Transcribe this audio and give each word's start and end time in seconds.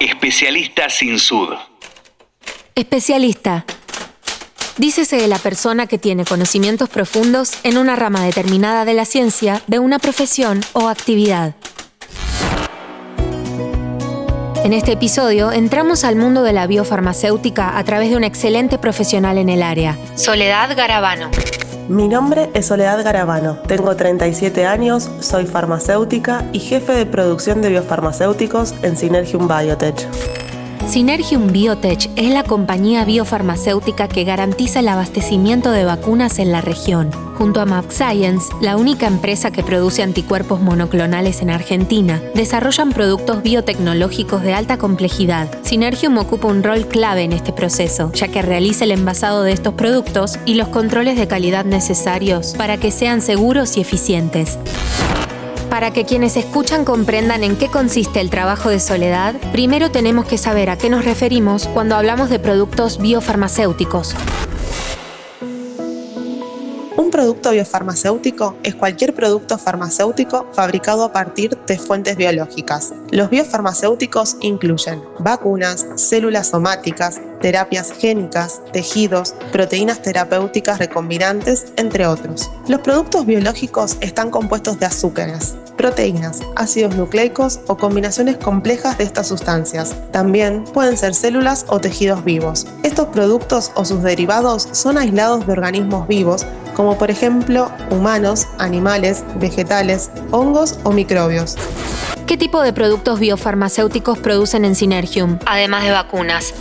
Especialista 0.00 0.90
sin 0.90 1.18
sud. 1.18 1.54
Especialista. 2.74 3.64
Dícese 4.76 5.16
de 5.16 5.26
la 5.26 5.38
persona 5.38 5.86
que 5.86 5.96
tiene 5.96 6.26
conocimientos 6.26 6.90
profundos 6.90 7.54
en 7.62 7.78
una 7.78 7.96
rama 7.96 8.22
determinada 8.22 8.84
de 8.84 8.92
la 8.92 9.06
ciencia, 9.06 9.62
de 9.66 9.78
una 9.78 9.98
profesión 9.98 10.60
o 10.74 10.88
actividad. 10.88 11.54
En 14.64 14.74
este 14.74 14.92
episodio 14.92 15.50
entramos 15.50 16.04
al 16.04 16.16
mundo 16.16 16.42
de 16.42 16.52
la 16.52 16.66
biofarmacéutica 16.66 17.78
a 17.78 17.84
través 17.84 18.10
de 18.10 18.16
un 18.16 18.24
excelente 18.24 18.76
profesional 18.76 19.38
en 19.38 19.48
el 19.48 19.62
área, 19.62 19.96
Soledad 20.14 20.76
Garabano. 20.76 21.30
Mi 21.88 22.08
nombre 22.08 22.50
es 22.52 22.66
Soledad 22.66 23.04
Garabano, 23.04 23.58
tengo 23.68 23.94
37 23.94 24.66
años, 24.66 25.08
soy 25.20 25.46
farmacéutica 25.46 26.44
y 26.52 26.58
jefe 26.58 26.92
de 26.92 27.06
producción 27.06 27.62
de 27.62 27.68
biofarmacéuticos 27.68 28.74
en 28.82 28.96
Synergium 28.96 29.46
Biotech. 29.46 30.08
Synergium 30.88 31.50
Biotech 31.50 32.10
es 32.14 32.30
la 32.30 32.44
compañía 32.44 33.04
biofarmacéutica 33.04 34.06
que 34.06 34.22
garantiza 34.22 34.78
el 34.78 34.88
abastecimiento 34.88 35.72
de 35.72 35.84
vacunas 35.84 36.38
en 36.38 36.52
la 36.52 36.60
región. 36.60 37.10
Junto 37.36 37.60
a 37.60 37.66
MapScience, 37.66 38.46
la 38.60 38.76
única 38.76 39.08
empresa 39.08 39.50
que 39.50 39.64
produce 39.64 40.04
anticuerpos 40.04 40.60
monoclonales 40.60 41.42
en 41.42 41.50
Argentina, 41.50 42.22
desarrollan 42.34 42.92
productos 42.92 43.42
biotecnológicos 43.42 44.42
de 44.42 44.54
alta 44.54 44.78
complejidad. 44.78 45.48
Synergium 45.64 46.18
ocupa 46.18 46.46
un 46.46 46.62
rol 46.62 46.86
clave 46.86 47.24
en 47.24 47.32
este 47.32 47.52
proceso, 47.52 48.12
ya 48.12 48.28
que 48.28 48.40
realiza 48.40 48.84
el 48.84 48.92
envasado 48.92 49.42
de 49.42 49.52
estos 49.52 49.74
productos 49.74 50.38
y 50.46 50.54
los 50.54 50.68
controles 50.68 51.18
de 51.18 51.26
calidad 51.26 51.64
necesarios 51.64 52.54
para 52.56 52.76
que 52.78 52.92
sean 52.92 53.22
seguros 53.22 53.76
y 53.76 53.80
eficientes. 53.80 54.56
Para 55.76 55.90
que 55.90 56.06
quienes 56.06 56.38
escuchan 56.38 56.86
comprendan 56.86 57.44
en 57.44 57.54
qué 57.58 57.68
consiste 57.68 58.22
el 58.22 58.30
trabajo 58.30 58.70
de 58.70 58.80
Soledad, 58.80 59.34
primero 59.52 59.90
tenemos 59.90 60.24
que 60.24 60.38
saber 60.38 60.70
a 60.70 60.78
qué 60.78 60.88
nos 60.88 61.04
referimos 61.04 61.68
cuando 61.68 61.96
hablamos 61.96 62.30
de 62.30 62.38
productos 62.38 62.96
biofarmacéuticos. 62.96 64.16
Un 66.96 67.10
producto 67.10 67.50
biofarmacéutico 67.50 68.56
es 68.62 68.74
cualquier 68.74 69.14
producto 69.14 69.58
farmacéutico 69.58 70.46
fabricado 70.54 71.04
a 71.04 71.12
partir 71.12 71.58
de 71.66 71.78
fuentes 71.78 72.16
biológicas. 72.16 72.94
Los 73.10 73.28
biofarmacéuticos 73.28 74.38
incluyen 74.40 75.02
vacunas, 75.18 75.86
células 75.96 76.48
somáticas, 76.48 77.20
terapias 77.42 77.92
génicas, 77.92 78.62
tejidos, 78.72 79.34
proteínas 79.52 80.00
terapéuticas 80.00 80.78
recombinantes, 80.78 81.66
entre 81.76 82.06
otros. 82.06 82.50
Los 82.66 82.80
productos 82.80 83.26
biológicos 83.26 83.98
están 84.00 84.30
compuestos 84.30 84.80
de 84.80 84.86
azúcares, 84.86 85.54
proteínas, 85.76 86.40
ácidos 86.56 86.96
nucleicos 86.96 87.60
o 87.66 87.76
combinaciones 87.76 88.36
complejas 88.38 88.98
de 88.98 89.04
estas 89.04 89.28
sustancias. 89.28 89.94
También 90.12 90.64
pueden 90.64 90.96
ser 90.96 91.14
células 91.14 91.64
o 91.68 91.80
tejidos 91.80 92.24
vivos. 92.24 92.66
Estos 92.82 93.06
productos 93.08 93.72
o 93.74 93.84
sus 93.84 94.02
derivados 94.02 94.68
son 94.72 94.98
aislados 94.98 95.46
de 95.46 95.52
organismos 95.52 96.08
vivos 96.08 96.46
como 96.74 96.98
por 96.98 97.10
ejemplo 97.10 97.70
humanos, 97.90 98.46
animales, 98.58 99.24
vegetales, 99.36 100.10
hongos 100.30 100.78
o 100.84 100.92
microbios. 100.92 101.56
¿Qué 102.26 102.36
tipo 102.36 102.60
de 102.60 102.72
productos 102.72 103.18
biofarmacéuticos 103.18 104.18
producen 104.18 104.64
en 104.64 104.74
Synergium, 104.74 105.38
además 105.46 105.84
de 105.84 105.92
vacunas? 105.92 106.54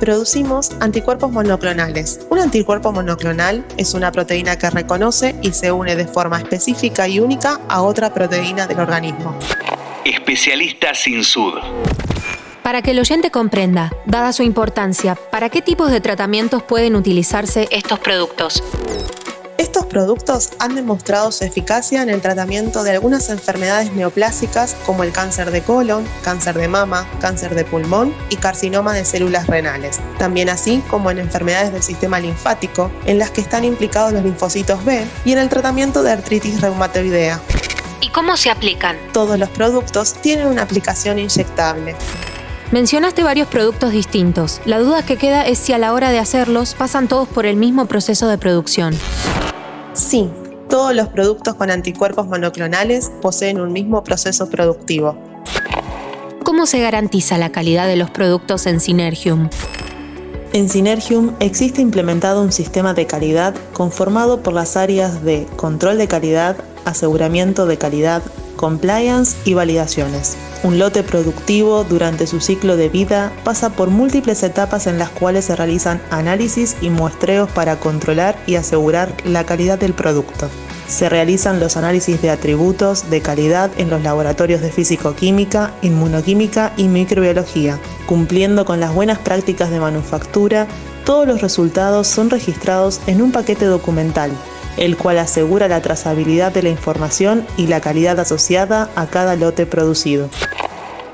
Producimos 0.00 0.72
anticuerpos 0.80 1.30
monoclonales. 1.30 2.26
Un 2.30 2.40
anticuerpo 2.40 2.90
monoclonal 2.90 3.64
es 3.76 3.94
una 3.94 4.10
proteína 4.10 4.56
que 4.56 4.70
reconoce 4.70 5.36
y 5.42 5.52
se 5.52 5.70
une 5.70 5.94
de 5.94 6.06
forma 6.06 6.38
específica 6.38 7.06
y 7.06 7.20
única 7.20 7.60
a 7.68 7.82
otra 7.82 8.12
proteína 8.12 8.66
del 8.66 8.80
organismo. 8.80 9.38
Especialista 10.04 10.94
sin 10.94 11.22
sud. 11.22 11.54
Para 12.62 12.82
que 12.82 12.92
el 12.92 12.98
oyente 12.98 13.30
comprenda, 13.30 13.90
dada 14.06 14.32
su 14.32 14.42
importancia, 14.42 15.14
¿para 15.14 15.48
qué 15.48 15.62
tipos 15.62 15.90
de 15.90 16.00
tratamientos 16.00 16.62
pueden 16.62 16.96
utilizarse 16.96 17.68
estos 17.70 17.98
productos? 17.98 18.62
Estos 19.60 19.84
productos 19.84 20.48
han 20.58 20.74
demostrado 20.74 21.30
su 21.30 21.44
eficacia 21.44 22.02
en 22.02 22.08
el 22.08 22.22
tratamiento 22.22 22.82
de 22.82 22.92
algunas 22.92 23.28
enfermedades 23.28 23.92
neoplásicas 23.92 24.74
como 24.86 25.04
el 25.04 25.12
cáncer 25.12 25.50
de 25.50 25.60
colon, 25.60 26.02
cáncer 26.22 26.56
de 26.56 26.66
mama, 26.66 27.06
cáncer 27.20 27.54
de 27.54 27.66
pulmón 27.66 28.14
y 28.30 28.36
carcinoma 28.36 28.94
de 28.94 29.04
células 29.04 29.48
renales. 29.48 30.00
También 30.18 30.48
así 30.48 30.82
como 30.88 31.10
en 31.10 31.18
enfermedades 31.18 31.74
del 31.74 31.82
sistema 31.82 32.18
linfático, 32.20 32.90
en 33.04 33.18
las 33.18 33.32
que 33.32 33.42
están 33.42 33.64
implicados 33.64 34.14
los 34.14 34.22
linfocitos 34.22 34.82
B, 34.82 35.06
y 35.26 35.32
en 35.32 35.38
el 35.38 35.50
tratamiento 35.50 36.02
de 36.02 36.12
artritis 36.12 36.62
reumatoidea. 36.62 37.38
¿Y 38.00 38.08
cómo 38.08 38.38
se 38.38 38.48
aplican? 38.48 38.96
Todos 39.12 39.38
los 39.38 39.50
productos 39.50 40.14
tienen 40.14 40.46
una 40.46 40.62
aplicación 40.62 41.18
inyectable. 41.18 41.96
Mencionaste 42.72 43.22
varios 43.22 43.48
productos 43.48 43.92
distintos. 43.92 44.62
La 44.64 44.78
duda 44.78 45.04
que 45.04 45.18
queda 45.18 45.46
es 45.46 45.58
si 45.58 45.74
a 45.74 45.78
la 45.78 45.92
hora 45.92 46.10
de 46.10 46.18
hacerlos 46.18 46.72
pasan 46.72 47.08
todos 47.08 47.28
por 47.28 47.44
el 47.44 47.56
mismo 47.56 47.84
proceso 47.84 48.26
de 48.26 48.38
producción. 48.38 48.96
Sí, 50.00 50.28
todos 50.70 50.94
los 50.94 51.08
productos 51.08 51.54
con 51.54 51.70
anticuerpos 51.70 52.26
monoclonales 52.26 53.12
poseen 53.20 53.60
un 53.60 53.72
mismo 53.72 54.02
proceso 54.02 54.48
productivo. 54.48 55.16
¿Cómo 56.42 56.64
se 56.66 56.80
garantiza 56.80 57.36
la 57.36 57.52
calidad 57.52 57.86
de 57.86 57.96
los 57.96 58.10
productos 58.10 58.66
en 58.66 58.80
Synergium? 58.80 59.50
En 60.52 60.68
Synergium 60.68 61.34
existe 61.38 61.82
implementado 61.82 62.42
un 62.42 62.50
sistema 62.50 62.94
de 62.94 63.06
calidad 63.06 63.54
conformado 63.72 64.42
por 64.42 64.54
las 64.54 64.76
áreas 64.76 65.22
de 65.22 65.46
control 65.56 65.98
de 65.98 66.08
calidad, 66.08 66.56
aseguramiento 66.84 67.66
de 67.66 67.78
calidad, 67.78 68.22
compliance 68.56 69.36
y 69.44 69.54
validaciones. 69.54 70.36
Un 70.62 70.78
lote 70.78 71.02
productivo 71.02 71.84
durante 71.84 72.26
su 72.26 72.40
ciclo 72.40 72.76
de 72.76 72.90
vida 72.90 73.32
pasa 73.44 73.70
por 73.70 73.88
múltiples 73.88 74.42
etapas 74.42 74.86
en 74.86 74.98
las 74.98 75.08
cuales 75.08 75.46
se 75.46 75.56
realizan 75.56 76.02
análisis 76.10 76.76
y 76.82 76.90
muestreos 76.90 77.50
para 77.50 77.80
controlar 77.80 78.36
y 78.46 78.56
asegurar 78.56 79.14
la 79.24 79.44
calidad 79.44 79.78
del 79.78 79.94
producto. 79.94 80.50
Se 80.86 81.08
realizan 81.08 81.60
los 81.60 81.78
análisis 81.78 82.20
de 82.20 82.28
atributos 82.28 83.08
de 83.08 83.22
calidad 83.22 83.70
en 83.78 83.88
los 83.88 84.02
laboratorios 84.02 84.60
de 84.60 84.70
físico-química, 84.70 85.72
inmunoquímica 85.80 86.72
y 86.76 86.88
microbiología. 86.88 87.78
Cumpliendo 88.04 88.66
con 88.66 88.80
las 88.80 88.92
buenas 88.92 89.18
prácticas 89.18 89.70
de 89.70 89.80
manufactura, 89.80 90.66
todos 91.06 91.26
los 91.26 91.40
resultados 91.40 92.08
son 92.08 92.28
registrados 92.28 93.00
en 93.06 93.22
un 93.22 93.32
paquete 93.32 93.64
documental 93.64 94.32
el 94.76 94.96
cual 94.96 95.18
asegura 95.18 95.68
la 95.68 95.82
trazabilidad 95.82 96.52
de 96.52 96.62
la 96.62 96.68
información 96.68 97.46
y 97.56 97.66
la 97.66 97.80
calidad 97.80 98.18
asociada 98.20 98.90
a 98.96 99.06
cada 99.06 99.36
lote 99.36 99.66
producido. 99.66 100.30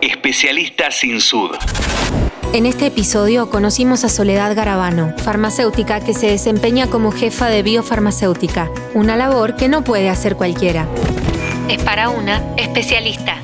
Especialista 0.00 0.91
sin 0.91 1.21
sud. 1.21 1.50
En 2.53 2.65
este 2.65 2.87
episodio 2.87 3.50
conocimos 3.50 4.05
a 4.05 4.09
Soledad 4.09 4.55
Garabano, 4.55 5.15
farmacéutica 5.19 6.00
que 6.00 6.15
se 6.15 6.28
desempeña 6.28 6.87
como 6.89 7.12
jefa 7.12 7.49
de 7.49 7.62
biofarmacéutica, 7.62 8.71
una 8.94 9.17
labor 9.17 9.56
que 9.56 9.69
no 9.69 9.84
puede 9.84 10.09
hacer 10.09 10.37
cualquiera. 10.37 10.87
Es 11.69 11.83
para 11.83 12.09
una 12.09 12.43
especialista. 12.56 13.43